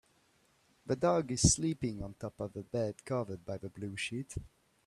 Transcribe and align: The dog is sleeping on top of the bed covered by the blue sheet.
The 0.87 0.95
dog 0.95 1.31
is 1.31 1.53
sleeping 1.53 2.01
on 2.01 2.15
top 2.15 2.39
of 2.39 2.53
the 2.53 2.63
bed 2.63 3.05
covered 3.05 3.45
by 3.45 3.59
the 3.59 3.69
blue 3.69 3.95
sheet. 3.95 4.35